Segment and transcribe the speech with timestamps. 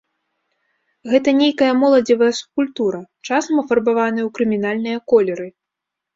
[1.11, 5.47] Гэта нейкая моладзевая субкультура, часам афарбаваная ў крымінальныя колеры.